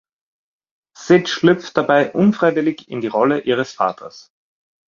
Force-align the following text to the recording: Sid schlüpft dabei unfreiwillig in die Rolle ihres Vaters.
Sid 0.97 1.29
schlüpft 1.29 1.77
dabei 1.77 2.11
unfreiwillig 2.11 2.89
in 2.89 3.01
die 3.01 3.07
Rolle 3.07 3.41
ihres 3.41 3.71
Vaters. 3.73 4.31